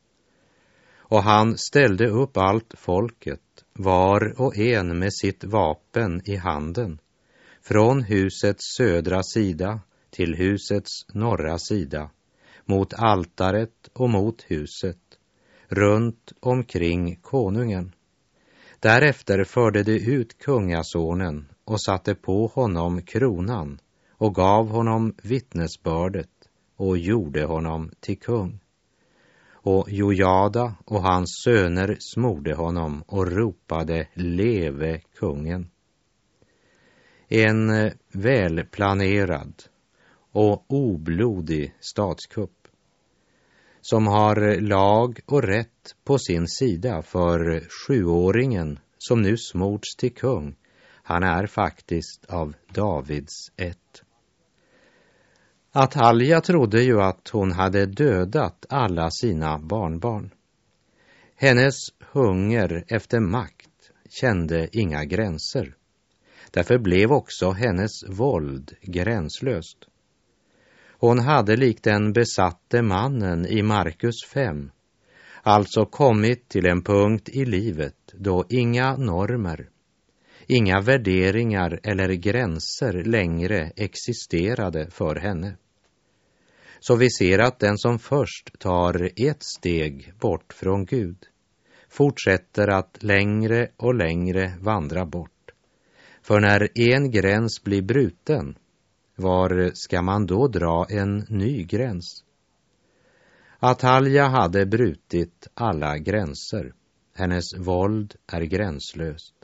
Och 0.96 1.22
han 1.22 1.58
ställde 1.58 2.08
upp 2.08 2.36
allt 2.36 2.74
folket, 2.76 3.40
var 3.72 4.40
och 4.40 4.56
en 4.56 4.98
med 4.98 5.14
sitt 5.14 5.44
vapen 5.44 6.22
i 6.24 6.36
handen, 6.36 6.98
från 7.62 8.02
husets 8.02 8.76
södra 8.76 9.22
sida 9.22 9.80
till 10.10 10.34
husets 10.34 10.90
norra 11.14 11.58
sida, 11.58 12.10
mot 12.64 12.94
altaret 12.94 13.88
och 13.92 14.10
mot 14.10 14.42
huset, 14.48 14.98
runt 15.68 16.32
omkring 16.40 17.16
konungen. 17.16 17.92
Därefter 18.82 19.44
förde 19.44 19.82
de 19.82 19.98
ut 19.98 20.38
kungasonen 20.38 21.48
och 21.64 21.82
satte 21.82 22.14
på 22.14 22.46
honom 22.46 23.02
kronan 23.02 23.80
och 24.10 24.34
gav 24.34 24.68
honom 24.68 25.14
vittnesbördet 25.22 26.30
och 26.76 26.98
gjorde 26.98 27.44
honom 27.44 27.90
till 28.00 28.18
kung. 28.18 28.60
Och 29.50 29.90
Jojada 29.90 30.74
och 30.84 31.02
hans 31.02 31.42
söner 31.44 31.96
smorde 32.00 32.54
honom 32.54 33.02
och 33.06 33.26
ropade 33.26 34.08
leve 34.14 35.00
kungen. 35.18 35.70
En 37.28 37.90
välplanerad 38.12 39.62
och 40.32 40.64
oblodig 40.68 41.74
statskupp 41.80 42.61
som 43.82 44.06
har 44.06 44.60
lag 44.60 45.20
och 45.26 45.42
rätt 45.42 45.94
på 46.04 46.18
sin 46.18 46.48
sida 46.48 47.02
för 47.02 47.62
sjuåringen 47.68 48.78
som 48.98 49.22
nu 49.22 49.36
smorts 49.36 49.96
till 49.96 50.14
kung. 50.14 50.56
Han 51.02 51.22
är 51.22 51.46
faktiskt 51.46 52.24
av 52.28 52.54
Davids 52.74 53.52
ett. 53.56 54.02
Atalja 55.72 56.40
trodde 56.40 56.82
ju 56.82 57.00
att 57.00 57.28
hon 57.28 57.52
hade 57.52 57.86
dödat 57.86 58.66
alla 58.68 59.10
sina 59.10 59.58
barnbarn. 59.58 60.30
Hennes 61.36 61.74
hunger 62.12 62.84
efter 62.88 63.20
makt 63.20 63.90
kände 64.08 64.68
inga 64.72 65.04
gränser. 65.04 65.76
Därför 66.50 66.78
blev 66.78 67.12
också 67.12 67.50
hennes 67.50 68.08
våld 68.08 68.76
gränslöst. 68.82 69.78
Hon 71.02 71.18
hade 71.18 71.56
likt 71.56 71.84
den 71.84 72.12
besatte 72.12 72.82
mannen 72.82 73.46
i 73.46 73.62
Markus 73.62 74.24
5 74.34 74.70
alltså 75.42 75.86
kommit 75.86 76.48
till 76.48 76.66
en 76.66 76.82
punkt 76.82 77.28
i 77.28 77.44
livet 77.44 77.96
då 78.12 78.44
inga 78.48 78.96
normer, 78.96 79.68
inga 80.46 80.80
värderingar 80.80 81.80
eller 81.82 82.08
gränser 82.12 83.04
längre 83.04 83.72
existerade 83.76 84.90
för 84.90 85.16
henne. 85.16 85.56
Så 86.80 86.96
vi 86.96 87.10
ser 87.10 87.38
att 87.38 87.58
den 87.58 87.78
som 87.78 87.98
först 87.98 88.58
tar 88.58 89.10
ett 89.16 89.42
steg 89.42 90.12
bort 90.20 90.52
från 90.52 90.84
Gud 90.84 91.18
fortsätter 91.88 92.68
att 92.68 93.02
längre 93.02 93.68
och 93.76 93.94
längre 93.94 94.52
vandra 94.60 95.06
bort. 95.06 95.50
För 96.22 96.40
när 96.40 96.68
en 96.74 97.10
gräns 97.10 97.62
blir 97.64 97.82
bruten 97.82 98.56
var 99.16 99.70
ska 99.74 100.02
man 100.02 100.26
då 100.26 100.48
dra 100.48 100.86
en 100.90 101.26
ny 101.28 101.64
gräns? 101.64 102.24
Atalja 103.58 104.28
hade 104.28 104.66
brutit 104.66 105.48
alla 105.54 105.98
gränser. 105.98 106.72
Hennes 107.14 107.44
våld 107.58 108.14
är 108.26 108.40
gränslöst. 108.40 109.34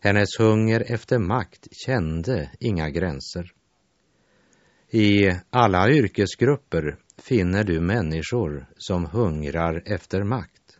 Hennes 0.00 0.38
hunger 0.38 0.84
efter 0.86 1.18
makt 1.18 1.68
kände 1.86 2.50
inga 2.60 2.90
gränser. 2.90 3.52
I 4.90 5.30
alla 5.50 5.90
yrkesgrupper 5.90 6.96
finner 7.18 7.64
du 7.64 7.80
människor 7.80 8.66
som 8.76 9.06
hungrar 9.06 9.82
efter 9.86 10.22
makt. 10.22 10.78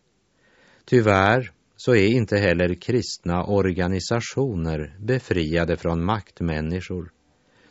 Tyvärr 0.84 1.52
så 1.76 1.94
är 1.94 2.06
inte 2.06 2.36
heller 2.36 2.74
kristna 2.74 3.44
organisationer 3.44 4.96
befriade 4.98 5.76
från 5.76 6.04
maktmänniskor 6.04 7.12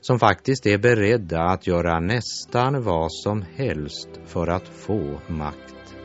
som 0.01 0.19
faktiskt 0.19 0.65
är 0.65 0.77
beredda 0.77 1.41
att 1.41 1.67
göra 1.67 1.99
nästan 1.99 2.83
vad 2.83 3.13
som 3.13 3.45
helst 3.55 4.09
för 4.25 4.47
att 4.47 4.67
få 4.67 5.19
makt. 5.27 5.95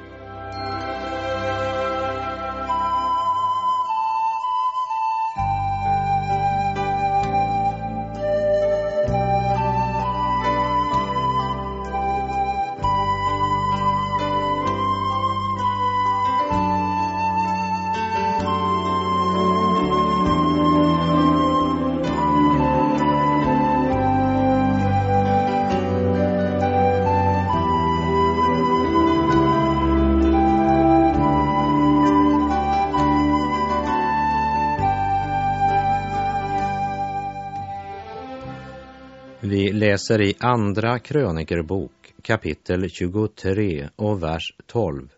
Läser 40.10 40.22
i 40.22 40.34
Andra 40.38 40.98
krönikerbok 40.98 42.14
kapitel 42.22 42.90
23 42.90 43.88
och 43.96 44.22
vers 44.22 44.54
12. 44.66 45.08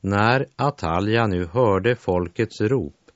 När 0.00 0.46
Atalja 0.56 1.26
nu 1.26 1.44
hörde 1.44 1.96
folkets 1.96 2.60
rop, 2.60 3.10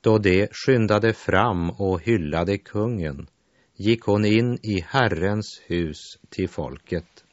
då 0.00 0.18
de 0.18 0.48
skyndade 0.52 1.12
fram 1.12 1.70
och 1.70 2.02
hyllade 2.02 2.58
kungen, 2.58 3.26
gick 3.76 4.02
hon 4.02 4.24
in 4.24 4.58
i 4.62 4.80
Herrens 4.88 5.62
hus 5.66 5.98
till 6.30 6.48
folket. 6.48 7.24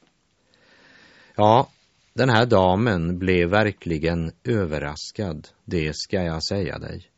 Ja, 1.36 1.70
den 2.14 2.30
här 2.30 2.46
damen 2.46 3.20
blev 3.20 3.50
verkligen 3.50 4.32
överraskad, 4.44 5.48
det 5.66 5.96
ska 5.96 6.24
jag 6.24 6.44
säga 6.44 6.80
dig. 6.80 7.12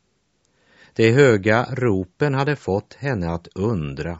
De 0.94 1.12
höga 1.12 1.66
ropen 1.70 2.34
hade 2.34 2.56
fått 2.56 2.94
henne 2.94 3.30
att 3.30 3.48
undra 3.54 4.18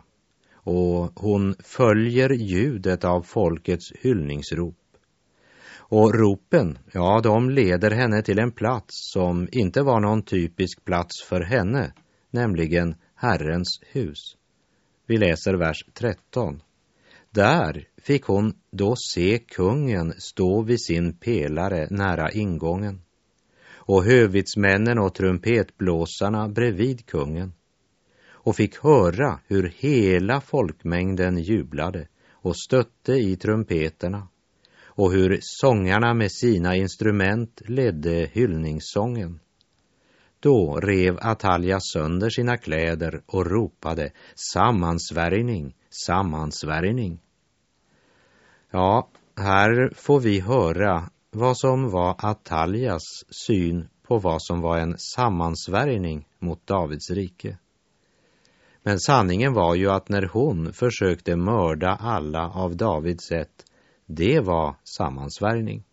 och 0.64 1.20
hon 1.20 1.54
följer 1.58 2.30
ljudet 2.30 3.04
av 3.04 3.22
folkets 3.22 3.92
hyllningsrop. 4.00 4.76
Och 5.74 6.14
ropen, 6.14 6.78
ja, 6.92 7.20
de 7.20 7.50
leder 7.50 7.90
henne 7.90 8.22
till 8.22 8.38
en 8.38 8.52
plats 8.52 9.12
som 9.12 9.48
inte 9.52 9.82
var 9.82 10.00
någon 10.00 10.22
typisk 10.22 10.84
plats 10.84 11.22
för 11.22 11.40
henne, 11.40 11.92
nämligen 12.30 12.94
Herrens 13.14 13.80
hus. 13.92 14.36
Vi 15.06 15.18
läser 15.18 15.54
vers 15.54 15.84
13. 15.94 16.62
Där 17.30 17.88
fick 18.02 18.24
hon 18.24 18.54
då 18.70 18.94
se 18.96 19.38
kungen 19.38 20.12
stå 20.18 20.62
vid 20.62 20.80
sin 20.80 21.12
pelare 21.12 21.86
nära 21.90 22.30
ingången 22.30 23.00
och 23.74 24.04
hövitsmännen 24.04 24.98
och 24.98 25.14
trumpetblåsarna 25.14 26.48
bredvid 26.48 27.06
kungen 27.06 27.52
och 28.42 28.56
fick 28.56 28.78
höra 28.84 29.40
hur 29.46 29.72
hela 29.76 30.40
folkmängden 30.40 31.38
jublade 31.38 32.08
och 32.30 32.56
stötte 32.56 33.12
i 33.12 33.36
trumpeterna 33.36 34.28
och 34.84 35.12
hur 35.12 35.38
sångarna 35.40 36.14
med 36.14 36.32
sina 36.32 36.76
instrument 36.76 37.62
ledde 37.66 38.30
hyllningssången. 38.32 39.40
Då 40.40 40.76
rev 40.76 41.18
Atalja 41.20 41.80
sönder 41.80 42.30
sina 42.30 42.56
kläder 42.56 43.22
och 43.26 43.46
ropade 43.46 44.12
sammansvärjning, 44.52 45.76
sammansvärjning. 46.06 47.20
Ja, 48.70 49.08
här 49.36 49.92
får 49.96 50.20
vi 50.20 50.40
höra 50.40 51.10
vad 51.30 51.58
som 51.58 51.90
var 51.90 52.16
Ataljas 52.18 53.02
syn 53.46 53.88
på 54.02 54.18
vad 54.18 54.42
som 54.42 54.60
var 54.60 54.78
en 54.78 54.98
sammansvärjning 54.98 56.28
mot 56.38 56.66
Davids 56.66 57.10
rike. 57.10 57.58
Men 58.82 59.00
sanningen 59.00 59.52
var 59.52 59.74
ju 59.74 59.90
att 59.90 60.08
när 60.08 60.22
hon 60.22 60.72
försökte 60.72 61.36
mörda 61.36 61.98
alla 62.00 62.50
av 62.50 62.76
Davids 62.76 63.24
sätt, 63.24 63.64
det 64.06 64.40
var 64.40 64.76
sammansvärjning. 64.84 65.84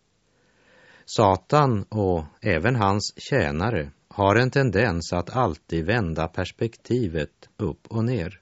Satan 1.04 1.82
och 1.82 2.24
även 2.40 2.76
hans 2.76 3.14
tjänare 3.16 3.90
har 4.08 4.36
en 4.36 4.50
tendens 4.50 5.12
att 5.12 5.36
alltid 5.36 5.86
vända 5.86 6.28
perspektivet 6.28 7.48
upp 7.56 7.86
och 7.88 8.04
ner. 8.04 8.40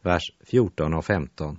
Vers 0.00 0.32
14 0.44 0.94
och 0.94 1.04
15. 1.04 1.58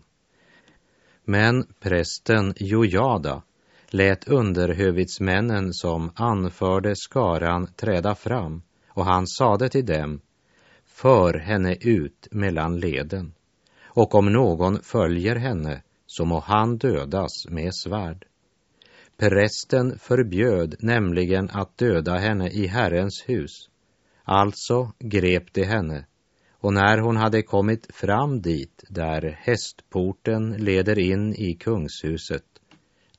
Men 1.25 1.65
prästen 1.79 2.53
Jojada 2.57 3.41
lät 3.89 4.27
underhövitsmännen 4.27 5.73
som 5.73 6.11
anförde 6.15 6.95
skaran 6.95 7.67
träda 7.75 8.15
fram 8.15 8.61
och 8.87 9.05
han 9.05 9.27
sade 9.27 9.69
till 9.69 9.85
dem, 9.85 10.21
för 10.93 11.33
henne 11.33 11.75
ut 11.81 12.27
mellan 12.31 12.79
leden 12.79 13.33
och 13.83 14.15
om 14.15 14.33
någon 14.33 14.83
följer 14.83 15.35
henne 15.35 15.81
så 16.05 16.25
må 16.25 16.39
han 16.39 16.77
dödas 16.77 17.47
med 17.49 17.75
svärd. 17.75 18.25
Prästen 19.17 19.99
förbjöd 19.99 20.75
nämligen 20.79 21.49
att 21.49 21.77
döda 21.77 22.17
henne 22.17 22.49
i 22.49 22.67
Herrens 22.67 23.23
hus. 23.27 23.69
Alltså 24.23 24.91
grep 24.99 25.53
de 25.53 25.63
henne 25.63 26.05
och 26.51 26.73
när 26.73 26.97
hon 26.97 27.17
hade 27.17 27.41
kommit 27.41 27.95
fram 27.95 28.41
dit 28.41 28.83
där 28.89 29.37
hästporten 29.39 30.53
leder 30.53 30.99
in 30.99 31.33
i 31.33 31.53
kungshuset 31.53 32.43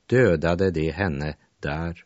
dödade 0.07 0.71
de 0.71 0.91
henne 0.91 1.37
där. 1.61 2.05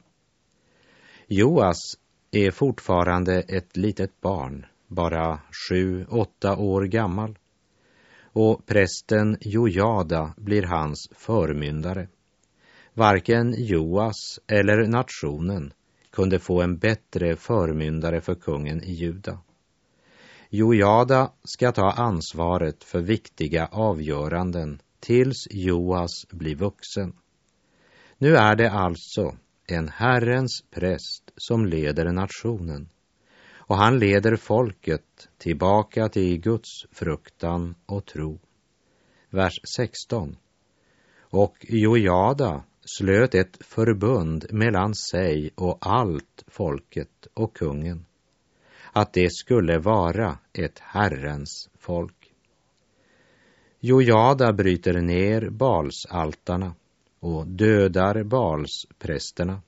Joas 1.26 1.98
är 2.30 2.50
fortfarande 2.50 3.40
ett 3.40 3.76
litet 3.76 4.20
barn, 4.20 4.66
bara 4.88 5.40
sju, 5.68 6.06
åtta 6.08 6.56
år 6.56 6.84
gammal 6.84 7.38
och 8.32 8.66
prästen 8.66 9.36
Jojada 9.40 10.34
blir 10.36 10.62
hans 10.62 11.08
förmyndare. 11.12 12.08
Varken 12.94 13.54
Joas 13.58 14.40
eller 14.46 14.86
nationen 14.86 15.72
kunde 16.10 16.38
få 16.38 16.62
en 16.62 16.78
bättre 16.78 17.36
förmyndare 17.36 18.20
för 18.20 18.34
kungen 18.34 18.82
i 18.82 18.92
Juda. 18.92 19.38
Jojada 20.50 21.32
ska 21.44 21.72
ta 21.72 21.90
ansvaret 21.90 22.84
för 22.84 23.00
viktiga 23.00 23.66
avgöranden 23.66 24.80
tills 25.00 25.46
Joas 25.50 26.26
blir 26.30 26.54
vuxen. 26.54 27.12
Nu 28.18 28.36
är 28.36 28.56
det 28.56 28.70
alltså 28.70 29.36
en 29.66 29.88
Herrens 29.88 30.64
präst 30.70 31.32
som 31.36 31.66
leder 31.66 32.12
nationen 32.12 32.88
och 33.68 33.76
han 33.76 33.98
leder 33.98 34.36
folket 34.36 35.28
tillbaka 35.38 36.08
till 36.08 36.40
Guds 36.40 36.86
fruktan 36.92 37.74
och 37.86 38.06
tro. 38.06 38.38
Vers 39.30 39.60
16. 39.76 40.36
Och 41.20 41.56
Jojada 41.60 42.64
slöt 42.84 43.34
ett 43.34 43.58
förbund 43.60 44.46
mellan 44.50 44.94
sig 44.94 45.50
och 45.54 45.78
allt 45.80 46.44
folket 46.46 47.26
och 47.34 47.56
kungen, 47.56 48.06
att 48.92 49.12
det 49.12 49.32
skulle 49.32 49.78
vara 49.78 50.38
ett 50.52 50.78
Herrens 50.78 51.70
folk. 51.78 52.34
Jojada 53.80 54.52
bryter 54.52 55.00
ner 55.00 55.50
Balsaltarna 55.50 56.74
och 57.20 57.46
dödar 57.46 58.22
Balsprästerna 58.22 59.62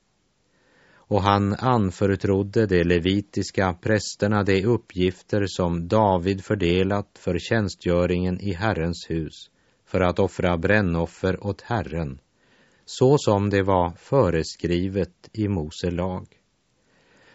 och 1.11 1.23
han 1.23 1.55
anförtrodde 1.55 2.67
de 2.67 2.85
levitiska 2.85 3.75
prästerna 3.75 4.43
de 4.43 4.65
uppgifter 4.65 5.45
som 5.47 5.89
David 5.89 6.45
fördelat 6.45 7.19
för 7.19 7.39
tjänstgöringen 7.39 8.41
i 8.41 8.53
Herrens 8.53 9.07
hus 9.09 9.51
för 9.87 10.01
att 10.01 10.19
offra 10.19 10.57
brännoffer 10.57 11.47
åt 11.47 11.61
Herren, 11.61 12.21
så 12.85 13.19
som 13.19 13.51
det 13.51 13.63
var 13.63 13.91
föreskrivet 13.91 15.29
i 15.33 15.49
Mose 15.49 15.91
lag. 15.91 16.27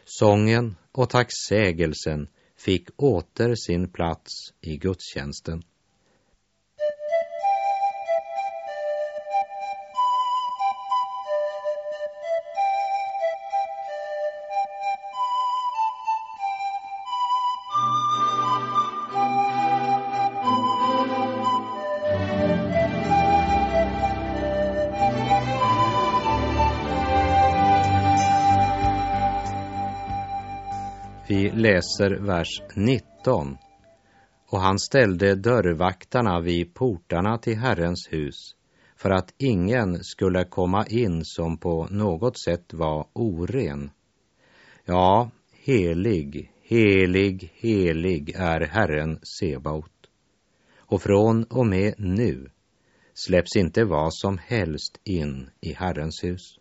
Sången 0.06 0.76
och 0.92 1.10
tacksägelsen 1.10 2.28
fick 2.58 2.90
åter 2.96 3.56
sin 3.56 3.90
plats 3.90 4.32
i 4.62 4.78
gudstjänsten. 4.78 5.64
Läser 31.76 32.10
vers 32.10 32.62
19. 32.76 33.58
Och 34.48 34.60
han 34.60 34.80
ställde 34.80 35.36
dörrvaktarna 35.36 36.40
vid 36.42 36.74
portarna 36.74 37.38
till 37.38 37.58
Herrens 37.58 38.08
hus 38.12 38.56
för 38.96 39.10
att 39.10 39.34
ingen 39.38 40.04
skulle 40.04 40.44
komma 40.44 40.86
in 40.86 41.26
som 41.26 41.58
på 41.58 41.88
något 41.92 42.40
sätt 42.40 42.74
var 42.74 43.08
oren. 43.14 43.92
Ja, 44.86 45.32
helig, 45.52 46.52
helig, 46.62 47.52
helig 47.56 48.36
är 48.36 48.62
Herren 48.62 49.20
Sebaot. 49.40 50.10
Och 50.78 51.02
från 51.02 51.44
och 51.44 51.68
med 51.68 51.94
nu 51.98 52.50
släpps 53.14 53.56
inte 53.56 53.84
vad 53.84 54.14
som 54.14 54.38
helst 54.38 55.00
in 55.04 55.50
i 55.62 55.74
Herrens 55.74 56.24
hus. 56.24 56.60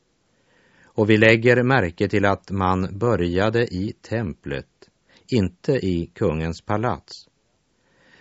Och 0.84 1.10
vi 1.10 1.16
lägger 1.16 1.62
märke 1.62 2.08
till 2.08 2.24
att 2.24 2.50
man 2.50 2.98
började 2.98 3.74
i 3.74 3.92
templet, 4.02 4.66
inte 5.28 5.72
i 5.72 6.10
kungens 6.14 6.60
palats. 6.60 7.28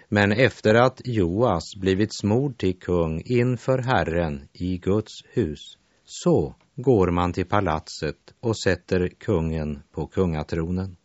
Men 0.09 0.31
efter 0.31 0.75
att 0.75 1.01
Joas 1.05 1.75
blivit 1.75 2.13
smord 2.13 2.57
till 2.57 2.79
kung 2.79 3.21
inför 3.25 3.77
Herren 3.77 4.47
i 4.53 4.77
Guds 4.77 5.23
hus, 5.29 5.77
så 6.05 6.55
går 6.75 7.11
man 7.11 7.33
till 7.33 7.45
palatset 7.45 8.33
och 8.39 8.59
sätter 8.59 9.07
kungen 9.07 9.83
på 9.91 10.07
kungatronen. 10.07 10.97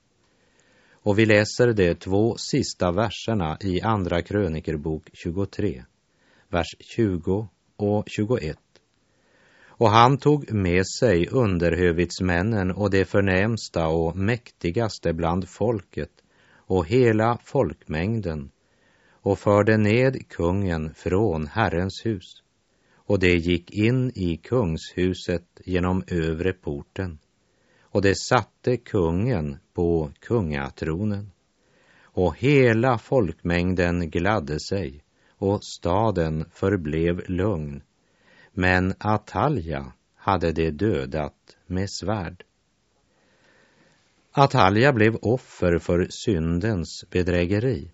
Och 0.92 1.18
vi 1.18 1.26
läser 1.26 1.72
de 1.72 1.94
två 1.94 2.36
sista 2.36 2.92
verserna 2.92 3.58
i 3.60 3.80
Andra 3.80 4.22
krönikerbok 4.22 5.10
23, 5.12 5.84
vers 6.48 6.76
20 6.80 7.48
och 7.76 8.04
21. 8.06 8.58
Och 9.78 9.90
han 9.90 10.18
tog 10.18 10.52
med 10.52 10.86
sig 10.86 11.28
underhövitsmännen 11.28 12.70
och 12.70 12.90
de 12.90 13.04
förnämsta 13.04 13.88
och 13.88 14.16
mäktigaste 14.16 15.12
bland 15.12 15.48
folket 15.48 16.10
och 16.52 16.86
hela 16.86 17.38
folkmängden 17.44 18.50
och 19.10 19.38
förde 19.38 19.76
ned 19.76 20.28
kungen 20.28 20.94
från 20.94 21.46
Herrens 21.46 22.02
hus 22.04 22.42
och 22.94 23.18
det 23.18 23.34
gick 23.34 23.70
in 23.70 24.12
i 24.14 24.36
kungshuset 24.36 25.60
genom 25.64 26.02
övre 26.06 26.52
porten 26.52 27.18
och 27.82 28.02
det 28.02 28.14
satte 28.18 28.76
kungen 28.76 29.56
på 29.74 30.10
kungatronen 30.20 31.30
och 32.02 32.36
hela 32.38 32.98
folkmängden 32.98 34.10
gladde 34.10 34.60
sig 34.60 35.04
och 35.38 35.64
staden 35.64 36.44
förblev 36.52 37.22
lugn. 37.30 37.82
Men 38.60 38.94
Atalja 38.98 39.92
hade 40.16 40.52
det 40.52 40.70
dödat 40.70 41.56
med 41.66 41.90
svärd. 41.90 42.44
Atalja 44.32 44.92
blev 44.92 45.16
offer 45.16 45.78
för 45.78 46.06
syndens 46.10 47.04
bedrägeri. 47.10 47.90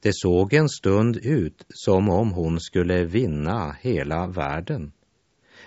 Det 0.00 0.14
såg 0.14 0.52
en 0.52 0.68
stund 0.68 1.16
ut 1.16 1.66
som 1.68 2.08
om 2.08 2.32
hon 2.32 2.60
skulle 2.60 3.04
vinna 3.04 3.76
hela 3.80 4.26
världen. 4.26 4.92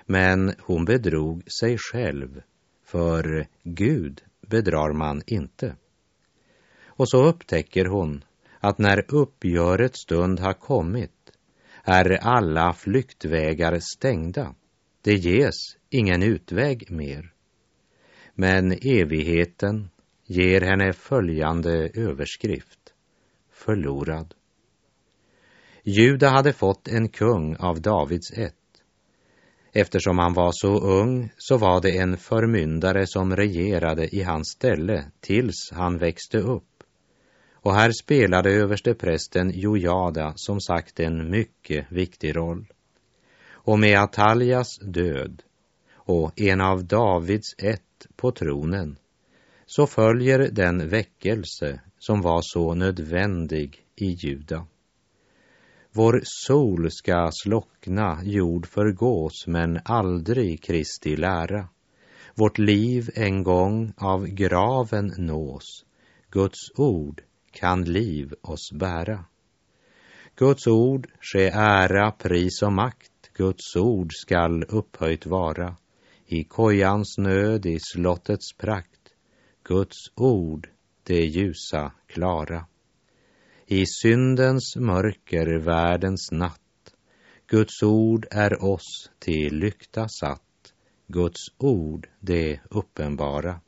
Men 0.05 0.53
hon 0.59 0.85
bedrog 0.85 1.51
sig 1.51 1.77
själv, 1.77 2.41
för 2.83 3.47
Gud 3.63 4.21
bedrar 4.47 4.93
man 4.93 5.21
inte. 5.25 5.75
Och 6.85 7.09
så 7.09 7.25
upptäcker 7.25 7.85
hon 7.85 8.23
att 8.59 8.77
när 8.77 9.05
uppgörets 9.07 9.99
stund 9.99 10.39
har 10.39 10.53
kommit 10.53 11.14
är 11.85 12.11
alla 12.21 12.73
flyktvägar 12.73 13.79
stängda. 13.79 14.55
Det 15.01 15.13
ges 15.13 15.55
ingen 15.89 16.23
utväg 16.23 16.91
mer. 16.91 17.33
Men 18.33 18.71
evigheten 18.71 19.89
ger 20.25 20.61
henne 20.61 20.93
följande 20.93 21.89
överskrift. 21.93 22.79
Förlorad. 23.51 24.33
Juda 25.83 26.29
hade 26.29 26.53
fått 26.53 26.87
en 26.87 27.09
kung 27.09 27.55
av 27.55 27.81
Davids 27.81 28.31
ett. 28.31 28.53
Eftersom 29.73 30.19
han 30.19 30.33
var 30.33 30.51
så 30.51 30.79
ung 30.79 31.29
så 31.37 31.57
var 31.57 31.81
det 31.81 31.97
en 31.97 32.17
förmyndare 32.17 33.07
som 33.07 33.35
regerade 33.35 34.15
i 34.15 34.23
hans 34.23 34.47
ställe 34.47 35.05
tills 35.19 35.71
han 35.71 35.97
växte 35.97 36.37
upp. 36.37 36.74
Och 37.65 37.75
här 37.75 37.91
spelade 37.91 38.51
översteprästen 38.51 39.51
Jojada 39.55 40.33
som 40.35 40.61
sagt 40.61 40.99
en 40.99 41.29
mycket 41.29 41.91
viktig 41.91 42.35
roll. 42.35 42.65
Och 43.51 43.79
med 43.79 43.99
Ataljas 43.99 44.79
död 44.81 45.43
och 45.93 46.41
en 46.41 46.61
av 46.61 46.85
Davids 46.85 47.55
ett 47.57 48.07
på 48.15 48.31
tronen 48.31 48.97
så 49.65 49.87
följer 49.87 50.51
den 50.51 50.89
väckelse 50.89 51.81
som 51.99 52.21
var 52.21 52.41
så 52.41 52.73
nödvändig 52.73 53.85
i 53.95 54.07
Juda. 54.07 54.65
Vår 55.91 56.21
sol 56.23 56.91
ska 56.91 57.29
slockna, 57.43 58.19
jord 58.23 58.67
förgås, 58.67 59.47
men 59.47 59.79
aldrig 59.85 60.63
Kristi 60.63 61.15
lära. 61.15 61.69
Vårt 62.35 62.57
liv 62.57 63.09
en 63.15 63.43
gång 63.43 63.93
av 63.97 64.25
graven 64.27 65.13
nås, 65.17 65.85
Guds 66.31 66.71
ord 66.75 67.21
kan 67.55 67.83
liv 67.83 68.33
oss 68.41 68.71
bära. 68.73 69.25
Guds 70.35 70.67
ord 70.67 71.07
ske 71.21 71.49
ära, 71.53 72.11
pris 72.11 72.61
och 72.61 72.73
makt, 72.73 73.31
Guds 73.33 73.75
ord 73.75 74.09
skall 74.13 74.63
upphöjt 74.63 75.25
vara. 75.25 75.75
I 76.25 76.43
kojans 76.43 77.17
nöd, 77.17 77.65
i 77.65 77.79
slottets 77.79 78.53
prakt, 78.57 79.13
Guds 79.63 79.97
ord, 80.15 80.69
det 81.03 81.25
ljusa, 81.25 81.91
klara. 82.07 82.65
I 83.67 83.85
syndens 83.85 84.75
mörker, 84.75 85.59
världens 85.59 86.31
natt, 86.31 86.95
Guds 87.47 87.83
ord 87.83 88.27
är 88.31 88.63
oss 88.63 89.09
till 89.19 89.55
lykta 89.55 90.07
satt, 90.19 90.73
Guds 91.07 91.41
ord 91.57 92.09
det 92.19 92.59
uppenbara. 92.69 93.61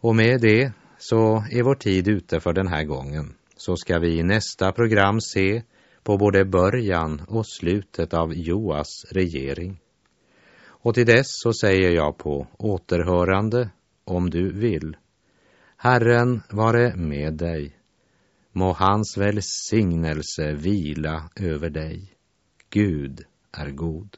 Och 0.00 0.16
med 0.16 0.40
det 0.40 0.72
så 0.98 1.44
är 1.50 1.62
vår 1.62 1.74
tid 1.74 2.08
ute 2.08 2.40
för 2.40 2.52
den 2.52 2.68
här 2.68 2.84
gången. 2.84 3.34
Så 3.56 3.76
ska 3.76 3.98
vi 3.98 4.18
i 4.18 4.22
nästa 4.22 4.72
program 4.72 5.20
se 5.20 5.62
på 6.02 6.16
både 6.16 6.44
början 6.44 7.22
och 7.28 7.46
slutet 7.46 8.14
av 8.14 8.34
Joas 8.34 9.04
regering. 9.10 9.80
Och 10.66 10.94
till 10.94 11.06
dess 11.06 11.26
så 11.28 11.52
säger 11.52 11.90
jag 11.90 12.18
på 12.18 12.46
återhörande 12.58 13.70
om 14.04 14.30
du 14.30 14.52
vill. 14.52 14.96
Herren 15.76 16.42
vare 16.50 16.96
med 16.96 17.34
dig. 17.34 17.76
Må 18.52 18.72
hans 18.72 19.16
välsignelse 19.16 20.52
vila 20.52 21.30
över 21.36 21.70
dig. 21.70 22.12
Gud 22.70 23.24
är 23.52 23.70
god. 23.70 24.16